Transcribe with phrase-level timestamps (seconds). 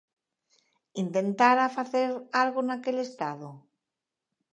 [1.03, 2.09] ¿Intentara facer
[2.41, 3.49] algo naquel estado?